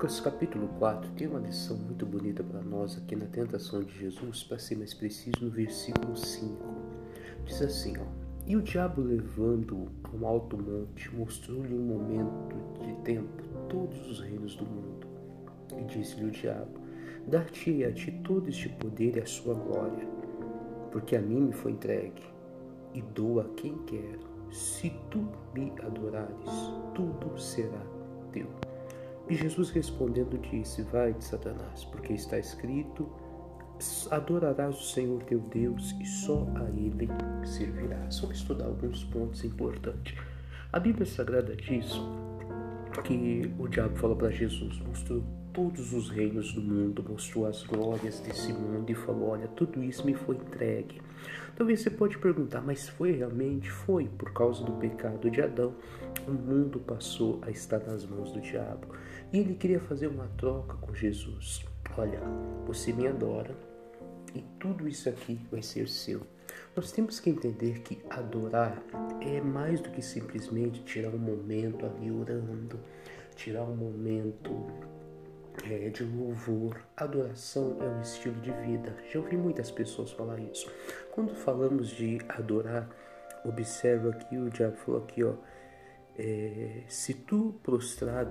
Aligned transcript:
Lucas 0.00 0.18
capítulo 0.18 0.66
4 0.78 1.10
tem 1.10 1.26
uma 1.26 1.40
lição 1.40 1.76
muito 1.76 2.06
bonita 2.06 2.42
para 2.42 2.62
nós 2.62 2.96
aqui 2.96 3.14
na 3.14 3.26
tentação 3.26 3.82
de 3.82 3.98
Jesus, 3.98 4.42
para 4.42 4.58
ser 4.58 4.78
mais 4.78 4.94
preciso, 4.94 5.44
no 5.44 5.50
versículo 5.50 6.16
5. 6.16 6.56
Diz 7.44 7.60
assim, 7.60 7.98
ó, 7.98 8.06
E 8.46 8.56
o 8.56 8.62
diabo 8.62 9.02
levando 9.02 9.88
a 10.04 10.16
um 10.16 10.26
alto 10.26 10.56
monte, 10.56 11.14
mostrou-lhe 11.14 11.74
um 11.74 11.82
momento 11.82 12.56
de 12.82 12.94
tempo 13.02 13.42
todos 13.68 14.08
os 14.08 14.20
reinos 14.20 14.56
do 14.56 14.64
mundo. 14.64 15.06
E 15.78 15.84
disse-lhe 15.84 16.28
o 16.28 16.30
diabo, 16.30 16.80
Dar-te 17.26 17.84
a 17.84 17.92
ti 17.92 18.10
todo 18.24 18.48
este 18.48 18.70
poder 18.70 19.18
e 19.18 19.20
a 19.20 19.26
sua 19.26 19.52
glória, 19.52 20.08
porque 20.90 21.14
a 21.14 21.20
mim 21.20 21.42
me 21.42 21.52
foi 21.52 21.72
entregue, 21.72 22.22
e 22.94 23.02
dou 23.02 23.38
a 23.38 23.44
quem 23.50 23.76
quero. 23.84 24.30
Se 24.50 24.88
tu 25.10 25.28
me 25.54 25.70
adorares, 25.82 26.72
tudo 26.94 27.38
será 27.38 27.82
teu. 28.32 28.46
E 29.30 29.36
Jesus 29.36 29.70
respondendo 29.70 30.36
disse: 30.38 30.82
Vai 30.82 31.14
de 31.14 31.22
Satanás, 31.24 31.84
porque 31.84 32.12
está 32.14 32.36
escrito: 32.36 33.08
Adorarás 34.10 34.76
o 34.76 34.82
Senhor 34.82 35.22
teu 35.22 35.38
Deus 35.38 35.94
e 36.00 36.04
só 36.04 36.48
a 36.56 36.68
Ele 36.70 37.08
servirás. 37.44 38.18
Vamos 38.18 38.38
estudar 38.38 38.66
alguns 38.66 39.04
pontos 39.04 39.44
importantes. 39.44 40.18
A 40.72 40.80
Bíblia 40.80 41.06
Sagrada 41.06 41.54
diz 41.54 41.92
que 43.04 43.52
o 43.58 43.68
diabo 43.68 43.96
falou 43.96 44.16
para 44.16 44.30
Jesus: 44.30 44.78
mostrou 44.80 45.22
todos 45.52 45.92
os 45.92 46.08
reinos 46.10 46.52
do 46.52 46.60
mundo, 46.60 47.04
mostrou 47.08 47.46
as 47.46 47.62
glórias 47.62 48.20
desse 48.20 48.52
mundo 48.52 48.90
e 48.90 48.94
falou: 48.94 49.30
Olha, 49.30 49.48
tudo 49.48 49.82
isso 49.82 50.04
me 50.06 50.14
foi 50.14 50.36
entregue. 50.36 51.00
Talvez 51.56 51.80
você 51.80 51.90
pode 51.90 52.16
perguntar, 52.18 52.62
mas 52.62 52.88
foi 52.88 53.12
realmente? 53.12 53.70
Foi 53.70 54.06
por 54.06 54.32
causa 54.32 54.64
do 54.64 54.72
pecado 54.72 55.30
de 55.30 55.42
Adão. 55.42 55.74
O 56.26 56.32
mundo 56.32 56.80
passou 56.80 57.38
a 57.42 57.50
estar 57.50 57.80
nas 57.80 58.06
mãos 58.06 58.32
do 58.32 58.40
diabo. 58.40 58.88
E 59.32 59.38
ele 59.38 59.54
queria 59.54 59.80
fazer 59.80 60.06
uma 60.06 60.26
troca 60.38 60.76
com 60.80 60.94
Jesus. 60.94 61.64
Olha, 61.96 62.20
você 62.66 62.92
me 62.92 63.06
adora 63.06 63.54
e 64.34 64.42
tudo 64.58 64.88
isso 64.88 65.08
aqui 65.08 65.40
vai 65.50 65.62
ser 65.62 65.88
seu. 65.88 66.22
Nós 66.74 66.92
temos 66.92 67.20
que 67.20 67.30
entender 67.30 67.80
que 67.80 68.00
adorar 68.08 68.82
é 69.20 69.40
mais 69.40 69.80
do 69.80 69.90
que 69.90 70.02
simplesmente 70.02 70.82
tirar 70.82 71.10
um 71.10 71.18
momento 71.18 71.84
ali 71.84 72.10
orando, 72.10 72.78
tirar 73.34 73.64
um 73.64 73.76
momento 73.76 74.66
é, 75.68 75.88
de 75.88 76.04
louvor. 76.04 76.80
Adoração 76.96 77.76
é 77.80 77.84
um 77.84 78.00
estilo 78.00 78.40
de 78.40 78.52
vida. 78.52 78.96
Já 79.12 79.18
ouvi 79.18 79.36
muitas 79.36 79.70
pessoas 79.70 80.12
falar 80.12 80.38
isso. 80.38 80.70
Quando 81.12 81.34
falamos 81.34 81.88
de 81.88 82.18
adorar, 82.28 82.88
observa 83.44 84.10
aqui 84.10 84.36
o 84.36 84.50
diabo 84.50 84.76
falou 84.76 85.02
aqui, 85.02 85.24
ó 85.24 85.34
é, 86.20 86.82
se 86.86 87.14
tu 87.14 87.54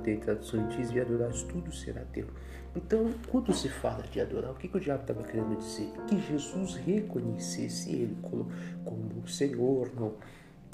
em 0.05 0.19
traduções 0.19 0.77
diz 0.77 0.91
e 0.91 0.99
adorares, 0.99 1.41
tudo 1.41 1.73
será 1.73 2.01
teu. 2.01 2.27
Então, 2.75 3.11
quando 3.29 3.51
se 3.51 3.67
fala 3.67 4.03
de 4.03 4.21
adorar, 4.21 4.51
o 4.51 4.55
que, 4.55 4.67
que 4.67 4.77
o 4.77 4.79
diabo 4.79 5.01
estava 5.01 5.23
querendo 5.23 5.57
dizer? 5.57 5.91
Que 6.07 6.21
Jesus 6.21 6.75
reconhecesse 6.75 7.91
ele 7.91 8.15
como, 8.21 8.47
como 8.85 9.27
Senhor, 9.27 9.91
não. 9.95 10.13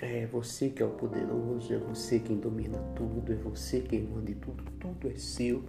É 0.02 0.26
você 0.26 0.70
que 0.70 0.84
é 0.84 0.86
o 0.86 0.90
poderoso, 0.90 1.74
é 1.74 1.78
você 1.78 2.20
quem 2.20 2.38
domina 2.38 2.78
tudo, 2.98 3.32
é 3.32 3.36
você 3.36 3.80
quem 3.80 4.04
manda 4.04 4.30
em 4.30 4.36
tudo, 4.36 4.62
tudo 4.78 5.10
é 5.10 5.18
seu, 5.18 5.64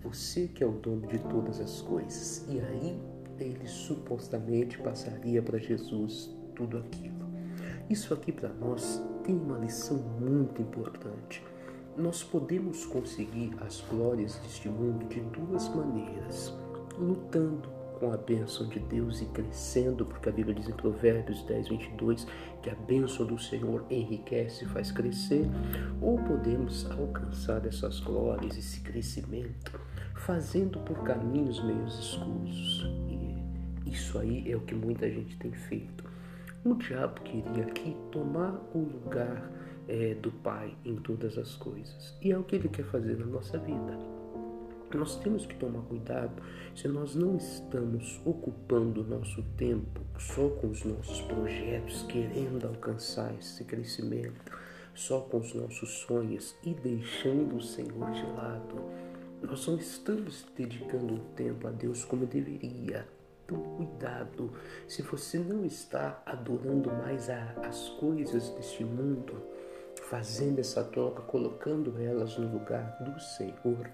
você 0.00 0.46
que 0.46 0.62
é 0.62 0.66
o 0.66 0.70
dono 0.70 1.04
de 1.08 1.18
todas 1.18 1.58
as 1.58 1.80
coisas. 1.80 2.46
E 2.48 2.60
aí 2.60 2.96
ele 3.40 3.66
supostamente 3.66 4.78
passaria 4.78 5.42
para 5.42 5.58
Jesus 5.58 6.30
tudo 6.54 6.78
aquilo. 6.78 7.26
Isso 7.90 8.14
aqui 8.14 8.30
para 8.30 8.50
nós 8.50 9.02
tem 9.24 9.36
uma 9.36 9.58
lição 9.58 9.98
muito 9.98 10.60
importante. 10.60 11.42
Nós 11.96 12.22
podemos 12.22 12.84
conseguir 12.86 13.54
as 13.60 13.80
glórias 13.90 14.36
deste 14.38 14.68
mundo 14.68 15.06
de 15.08 15.20
duas 15.20 15.68
maneiras: 15.68 16.52
lutando 16.98 17.68
com 17.98 18.12
a 18.12 18.16
bênção 18.16 18.68
de 18.68 18.80
Deus 18.80 19.20
e 19.20 19.26
crescendo, 19.26 20.04
porque 20.04 20.28
a 20.28 20.32
Bíblia 20.32 20.54
diz 20.54 20.68
em 20.68 20.72
Provérbios 20.72 21.42
10, 21.42 21.68
22 21.68 22.26
que 22.62 22.70
a 22.70 22.74
bênção 22.74 23.26
do 23.26 23.38
Senhor 23.38 23.84
enriquece 23.90 24.64
e 24.64 24.68
faz 24.68 24.90
crescer, 24.90 25.46
ou 26.00 26.18
podemos 26.18 26.90
alcançar 26.90 27.64
essas 27.66 28.00
glórias, 28.00 28.56
esse 28.56 28.80
crescimento, 28.80 29.78
fazendo 30.16 30.80
por 30.80 31.02
caminhos 31.04 31.62
meio 31.62 31.84
escuros. 31.84 32.86
E 33.84 33.90
isso 33.90 34.18
aí 34.18 34.50
é 34.50 34.56
o 34.56 34.60
que 34.60 34.74
muita 34.74 35.08
gente 35.08 35.36
tem 35.36 35.52
feito 35.52 36.11
o 36.64 36.74
diabo 36.74 37.20
queria 37.22 37.64
aqui 37.64 37.96
tomar 38.12 38.52
o 38.72 38.78
lugar 38.78 39.50
é, 39.88 40.14
do 40.14 40.30
Pai 40.30 40.76
em 40.84 40.96
todas 40.96 41.36
as 41.36 41.56
coisas. 41.56 42.16
E 42.22 42.30
é 42.30 42.38
o 42.38 42.44
que 42.44 42.54
ele 42.54 42.68
quer 42.68 42.84
fazer 42.84 43.18
na 43.18 43.26
nossa 43.26 43.58
vida. 43.58 43.98
Nós 44.94 45.16
temos 45.16 45.46
que 45.46 45.56
tomar 45.56 45.82
cuidado 45.82 46.42
se 46.74 46.86
nós 46.86 47.14
não 47.14 47.36
estamos 47.36 48.20
ocupando 48.24 49.00
o 49.00 49.04
nosso 49.04 49.42
tempo 49.56 50.00
só 50.18 50.50
com 50.50 50.68
os 50.68 50.84
nossos 50.84 51.22
projetos, 51.22 52.02
querendo 52.04 52.66
alcançar 52.66 53.34
esse 53.38 53.64
crescimento, 53.64 54.52
só 54.94 55.20
com 55.20 55.38
os 55.38 55.54
nossos 55.54 55.90
sonhos 56.00 56.54
e 56.62 56.74
deixando 56.74 57.56
o 57.56 57.62
Senhor 57.62 58.10
de 58.12 58.26
lado. 58.36 58.76
Nós 59.42 59.66
não 59.66 59.76
estamos 59.76 60.46
dedicando 60.56 61.14
o 61.14 61.18
tempo 61.34 61.66
a 61.66 61.70
Deus 61.70 62.04
como 62.04 62.26
deveria. 62.26 63.08
Então, 63.44 63.58
cuidado. 63.76 64.52
Se 64.88 65.02
você 65.02 65.38
não 65.38 65.64
está 65.64 66.22
adorando 66.24 66.90
mais 66.90 67.28
a, 67.28 67.54
as 67.64 67.88
coisas 67.90 68.50
deste 68.50 68.84
mundo, 68.84 69.42
fazendo 70.08 70.58
essa 70.58 70.84
troca, 70.84 71.22
colocando 71.22 72.00
elas 72.00 72.36
no 72.36 72.52
lugar 72.52 72.98
do 73.02 73.18
Senhor 73.20 73.90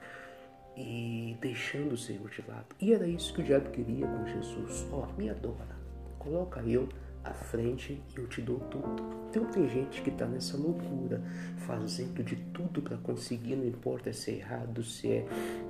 e 0.76 1.36
deixando 1.40 1.92
o 1.92 1.98
Senhor 1.98 2.28
de 2.30 2.42
lado. 2.46 2.66
E 2.80 2.92
era 2.92 3.06
isso 3.06 3.34
que 3.34 3.40
o 3.40 3.44
diabo 3.44 3.70
queria 3.70 4.06
com 4.06 4.26
Jesus. 4.26 4.86
Ó, 4.92 5.06
oh, 5.08 5.20
me 5.20 5.28
adora. 5.28 5.76
Coloca 6.18 6.60
eu 6.60 6.88
à 7.24 7.32
frente 7.32 8.02
e 8.14 8.20
eu 8.20 8.26
te 8.26 8.40
dou 8.40 8.58
tudo. 8.60 9.18
Então 9.30 9.44
tem 9.44 9.68
gente 9.68 10.00
que 10.00 10.08
está 10.08 10.26
nessa 10.26 10.56
loucura, 10.56 11.22
fazendo 11.58 12.24
de 12.24 12.36
tudo 12.36 12.80
para 12.80 12.96
conseguir, 12.96 13.56
não 13.56 13.66
importa 13.66 14.10
se 14.12 14.30
é 14.30 14.34
errado, 14.36 14.82
se 14.82 15.08
é, 15.08 15.26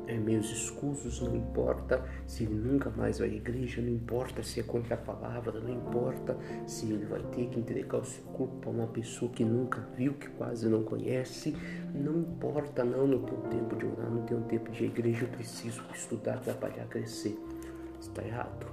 é 0.06 0.16
escusos, 0.16 1.20
não 1.20 1.34
importa 1.34 2.04
se 2.25 2.44
ele 2.44 2.54
nunca 2.54 2.88
mais 2.91 3.19
vai 3.19 3.28
à 3.28 3.32
igreja, 3.32 3.82
não 3.82 3.91
importa 3.91 4.42
se 4.44 4.60
é 4.60 4.62
contra 4.62 4.94
a 4.94 4.98
palavra, 4.98 5.60
não 5.60 5.75
importa 5.75 6.37
se 6.66 6.87
ele 6.87 7.04
vai 7.04 7.22
ter 7.34 7.48
que 7.48 7.58
entregar 7.58 7.98
o 7.98 8.04
seu 8.04 8.22
corpo 8.25 8.56
para 8.60 8.70
uma 8.70 8.87
pessoa 8.87 9.31
que 9.31 9.44
nunca 9.44 9.81
viu, 9.97 10.14
que 10.14 10.28
quase 10.31 10.69
não 10.69 10.84
conhece, 10.84 11.56
não 11.92 12.20
importa, 12.20 12.84
não, 12.84 13.08
não 13.08 13.22
tenho 13.22 13.42
tempo 13.42 13.76
de 13.76 13.87
orar, 13.87 14.08
não 14.08 14.22
tenho 14.22 14.42
tempo 14.42 14.70
de 14.70 14.84
ir 14.84 14.87
à 14.87 14.91
igreja, 14.91 15.25
eu 15.25 15.28
preciso 15.28 15.82
estudar, 15.92 16.38
trabalhar, 16.41 16.87
crescer. 16.87 17.37
Está 18.00 18.25
errado. 18.25 18.66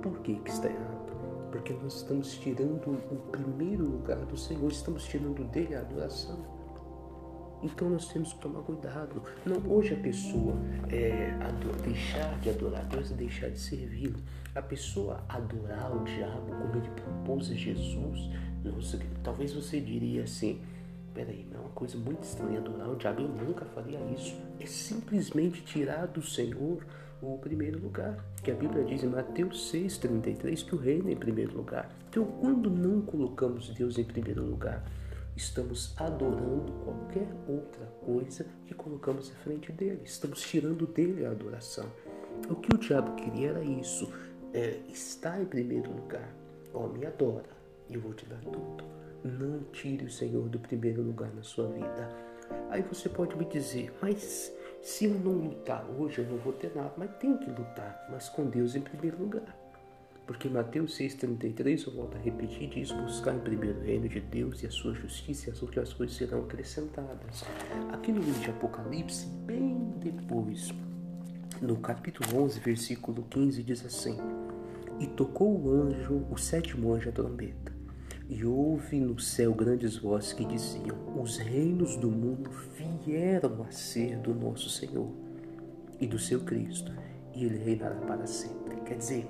Por 0.00 0.20
que, 0.20 0.36
que 0.36 0.50
está 0.50 0.68
errado? 0.68 1.09
Porque 1.50 1.72
nós 1.72 1.96
estamos 1.96 2.34
tirando 2.38 2.90
o 3.10 3.16
primeiro 3.30 3.84
lugar 3.84 4.18
do 4.18 4.36
Senhor, 4.36 4.70
estamos 4.70 5.04
tirando 5.04 5.44
dele 5.50 5.74
a 5.74 5.80
adoração. 5.80 6.60
Então 7.62 7.90
nós 7.90 8.08
temos 8.08 8.32
que 8.32 8.40
tomar 8.40 8.62
cuidado. 8.62 9.22
Não 9.44 9.70
hoje 9.70 9.94
a 9.94 9.96
pessoa 9.98 10.54
é, 10.90 11.30
deixar 11.82 12.38
de 12.40 12.50
adorar 12.50 12.84
Deus 12.86 13.10
e 13.10 13.14
deixar 13.14 13.50
de 13.50 13.58
servi-lo. 13.58 14.18
A 14.54 14.62
pessoa 14.62 15.22
adorar 15.28 15.94
o 15.94 16.04
diabo 16.04 16.46
como 16.46 16.76
ele 16.76 16.90
propôs 16.90 17.50
a 17.50 17.54
Jesus, 17.54 18.30
nossa, 18.64 18.98
talvez 19.22 19.52
você 19.52 19.80
diria 19.80 20.24
assim, 20.24 20.60
peraí, 21.14 21.46
é 21.52 21.58
uma 21.58 21.70
coisa 21.70 21.96
muito 21.96 22.22
estranha 22.24 22.58
adorar 22.58 22.90
o 22.90 22.96
diabo, 22.96 23.22
eu 23.22 23.28
nunca 23.28 23.64
faria 23.66 24.00
isso. 24.16 24.34
É 24.58 24.66
simplesmente 24.66 25.62
tirar 25.62 26.06
do 26.06 26.22
Senhor 26.22 26.84
o 27.22 27.38
primeiro 27.38 27.78
lugar. 27.78 28.16
Que 28.42 28.50
a 28.50 28.54
Bíblia 28.54 28.84
diz 28.84 29.02
em 29.02 29.08
Mateus 29.08 29.72
6,33 29.72 30.64
que 30.64 30.74
o 30.74 30.78
reino 30.78 31.08
é 31.08 31.12
em 31.12 31.16
primeiro 31.16 31.56
lugar. 31.56 31.90
Então, 32.08 32.24
quando 32.24 32.70
não 32.70 33.00
colocamos 33.00 33.68
Deus 33.70 33.98
em 33.98 34.04
primeiro 34.04 34.44
lugar, 34.44 34.84
estamos 35.36 35.94
adorando 35.96 36.72
qualquer 36.84 37.28
outra 37.48 37.86
coisa 38.04 38.46
que 38.66 38.74
colocamos 38.74 39.30
à 39.30 39.34
frente 39.42 39.72
dele. 39.72 40.00
Estamos 40.04 40.40
tirando 40.42 40.86
dele 40.86 41.24
a 41.24 41.30
adoração. 41.30 41.86
O 42.48 42.56
que 42.56 42.74
o 42.74 42.78
diabo 42.78 43.14
queria 43.14 43.50
era 43.50 43.62
isso: 43.62 44.12
é, 44.52 44.80
estar 44.88 45.40
em 45.40 45.46
primeiro 45.46 45.90
lugar. 45.92 46.34
Ó, 46.72 46.84
oh, 46.84 46.88
me 46.88 47.04
adora 47.04 47.60
eu 47.94 48.00
vou 48.00 48.14
te 48.14 48.24
dar 48.26 48.40
tudo. 48.40 48.84
Não 49.24 49.64
tire 49.72 50.04
o 50.04 50.10
Senhor 50.10 50.48
do 50.48 50.58
primeiro 50.58 51.02
lugar 51.02 51.32
na 51.34 51.42
sua 51.42 51.66
vida. 51.68 52.08
Aí 52.70 52.82
você 52.82 53.08
pode 53.08 53.36
me 53.36 53.44
dizer, 53.44 53.92
mas 54.00 54.52
se 54.82 55.04
eu 55.04 55.14
não 55.14 55.32
lutar 55.32 55.84
hoje, 55.98 56.20
eu 56.20 56.26
não 56.26 56.38
vou 56.38 56.52
ter 56.52 56.74
nada, 56.74 56.92
mas 56.96 57.10
tenho 57.18 57.38
que 57.38 57.50
lutar, 57.50 58.06
mas 58.10 58.28
com 58.28 58.46
Deus 58.46 58.74
em 58.74 58.80
primeiro 58.80 59.18
lugar. 59.18 59.56
Porque 60.26 60.48
Mateus 60.48 60.96
6,33, 60.96 61.86
eu 61.86 61.92
volto 61.92 62.16
a 62.16 62.20
repetir, 62.20 62.68
diz: 62.70 62.92
buscar 62.92 63.34
em 63.34 63.40
primeiro 63.40 63.80
reino 63.80 64.08
de 64.08 64.20
Deus 64.20 64.62
e 64.62 64.66
a 64.66 64.70
sua 64.70 64.94
justiça, 64.94 65.48
e 65.48 65.52
as 65.52 65.60
outras 65.60 65.92
coisas 65.92 66.16
serão 66.16 66.44
acrescentadas. 66.44 67.44
Aqui 67.92 68.12
no 68.12 68.20
livro 68.20 68.40
de 68.40 68.50
Apocalipse, 68.50 69.26
bem 69.26 69.92
depois, 69.96 70.72
no 71.60 71.76
capítulo 71.76 72.44
11, 72.44 72.60
versículo 72.60 73.24
15, 73.28 73.62
diz 73.62 73.84
assim: 73.84 74.16
E 75.00 75.06
tocou 75.08 75.60
o 75.60 75.72
anjo, 75.72 76.24
o 76.30 76.38
sétimo 76.38 76.94
anjo, 76.94 77.08
a 77.08 77.12
trombeta. 77.12 77.79
E 78.32 78.44
houve 78.44 79.00
no 79.00 79.18
céu 79.18 79.52
grandes 79.52 79.96
vozes 79.96 80.32
que 80.32 80.44
diziam: 80.44 80.96
Os 81.20 81.36
reinos 81.36 81.96
do 81.96 82.08
mundo 82.08 82.48
vieram 83.04 83.64
a 83.64 83.72
ser 83.72 84.18
do 84.18 84.32
nosso 84.32 84.70
Senhor 84.70 85.10
e 86.00 86.06
do 86.06 86.16
seu 86.16 86.38
Cristo, 86.44 86.92
e 87.34 87.44
ele 87.44 87.58
reinará 87.58 87.96
para 87.96 88.28
sempre. 88.28 88.76
Quer 88.82 88.98
dizer, 88.98 89.28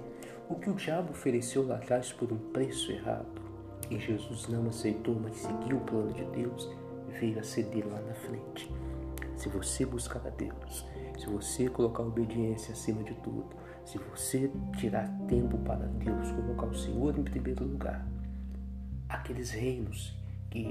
o 0.51 0.55
que 0.55 0.69
o 0.69 0.75
diabo 0.75 1.13
ofereceu 1.13 1.67
lá 1.67 1.77
atrás 1.77 2.13
por 2.13 2.31
um 2.31 2.37
preço 2.53 2.93
errado, 2.93 3.41
e 3.91 3.99
Jesus 3.99 4.49
não 4.49 4.69
aceitou, 4.69 5.19
mas 5.19 5.39
seguiu 5.39 5.79
o 5.79 5.85
plano 5.87 6.13
de 6.13 6.25
Deus, 6.27 6.69
veio 7.19 7.39
a 7.39 7.43
ceder 7.43 7.87
lá 7.89 8.03
na 8.03 8.15
frente. 8.15 8.71
Se 9.35 9.49
você 9.49 9.87
buscar 9.87 10.27
a 10.27 10.31
Deus, 10.31 10.87
se 11.19 11.27
você 11.27 11.71
colocar 11.71 12.03
a 12.03 12.07
obediência 12.07 12.75
acima 12.75 13.03
de 13.03 13.15
tudo, 13.15 13.47
se 13.83 13.97
você 13.97 14.51
tirar 14.77 15.09
tempo 15.27 15.57
para 15.57 15.87
Deus, 15.87 16.31
colocar 16.33 16.67
o 16.67 16.75
Senhor 16.75 17.19
em 17.19 17.25
primeiro 17.25 17.65
lugar, 17.65 18.07
aqueles 19.11 19.51
reinos 19.51 20.15
que 20.51 20.67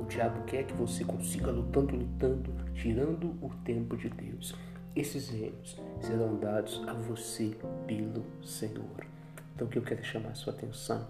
o 0.00 0.04
diabo 0.06 0.44
quer 0.44 0.64
que 0.64 0.74
você 0.74 1.04
consiga 1.04 1.50
lutando, 1.50 1.96
lutando, 1.96 2.52
tirando 2.74 3.36
o 3.42 3.50
tempo 3.64 3.96
de 3.96 4.08
Deus. 4.08 4.54
Esses 4.94 5.28
reinos 5.28 5.80
serão 6.00 6.36
dados 6.36 6.82
a 6.86 6.92
você 6.92 7.56
pelo 7.86 8.24
Senhor. 8.44 9.06
Então 9.54 9.66
o 9.66 9.70
que 9.70 9.78
eu 9.78 9.82
quero 9.82 10.04
chamar 10.04 10.30
a 10.30 10.34
sua 10.34 10.52
atenção, 10.52 11.08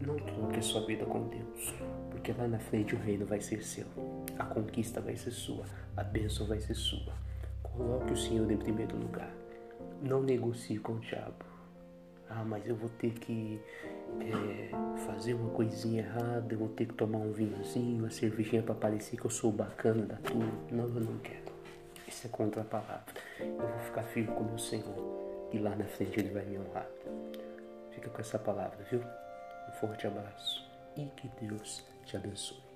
não 0.00 0.16
troque 0.16 0.58
a 0.58 0.62
sua 0.62 0.84
vida 0.86 1.04
com 1.04 1.28
Deus, 1.28 1.74
porque 2.10 2.32
lá 2.32 2.46
na 2.48 2.58
frente 2.58 2.94
o 2.94 2.98
reino 2.98 3.24
vai 3.24 3.40
ser 3.40 3.62
seu, 3.62 3.86
a 4.38 4.44
conquista 4.44 5.00
vai 5.00 5.16
ser 5.16 5.30
sua, 5.30 5.64
a 5.96 6.02
bênção 6.02 6.46
vai 6.46 6.60
ser 6.60 6.74
sua. 6.74 7.12
Coloque 7.62 8.12
o 8.12 8.16
Senhor 8.16 8.50
em 8.50 8.56
primeiro 8.56 8.96
lugar. 8.96 9.30
Não 10.02 10.22
negocie 10.22 10.78
com 10.78 10.94
o 10.94 11.00
diabo. 11.00 11.44
Ah, 12.28 12.44
mas 12.44 12.66
eu 12.66 12.74
vou 12.74 12.88
ter 12.88 13.12
que 13.12 13.60
é, 14.20 14.70
fazer 15.06 15.34
uma 15.34 15.50
coisinha 15.50 16.02
errada, 16.02 16.52
eu 16.52 16.58
vou 16.58 16.68
ter 16.68 16.86
que 16.86 16.94
tomar 16.94 17.18
um 17.18 17.32
vinhozinho, 17.32 17.98
uma 17.98 18.10
cervejinha 18.10 18.62
para 18.62 18.74
parecer 18.74 19.16
que 19.16 19.24
eu 19.24 19.30
sou 19.30 19.50
bacana 19.52 20.04
da 20.04 20.16
turma. 20.16 20.52
Não, 20.70 20.84
eu 20.84 21.00
não 21.00 21.18
quero. 21.18 21.52
Isso 22.06 22.26
é 22.26 22.30
contra 22.30 22.62
a 22.62 22.64
palavra. 22.64 23.14
Eu 23.40 23.56
vou 23.56 23.80
ficar 23.80 24.02
firme 24.02 24.32
com 24.34 24.42
o 24.42 24.48
meu 24.48 24.58
Senhor 24.58 25.48
e 25.52 25.58
lá 25.58 25.74
na 25.74 25.84
frente 25.84 26.20
Ele 26.20 26.30
vai 26.30 26.44
me 26.44 26.58
honrar. 26.58 26.86
Fica 27.90 28.10
com 28.10 28.20
essa 28.20 28.38
palavra, 28.38 28.78
viu? 28.90 29.00
Um 29.00 29.72
forte 29.80 30.06
abraço 30.06 30.68
e 30.96 31.06
que 31.16 31.30
Deus 31.40 31.84
te 32.04 32.16
abençoe. 32.16 32.71